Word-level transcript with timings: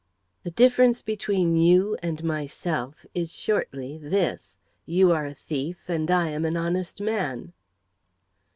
"The 0.41 0.49
difference 0.49 1.03
between 1.03 1.55
you 1.55 1.95
and 2.01 2.23
myself 2.23 3.05
is, 3.13 3.31
shortly, 3.31 3.99
this 3.99 4.57
you 4.87 5.11
are 5.11 5.27
a 5.27 5.35
thief, 5.35 5.77
and 5.87 6.09
I 6.09 6.29
am 6.29 6.43
an 6.43 6.57
honest 6.57 6.99
man." 6.99 7.53